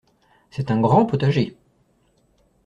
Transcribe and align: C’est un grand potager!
C’est 0.49 0.71
un 0.71 0.81
grand 0.81 1.05
potager! 1.05 1.55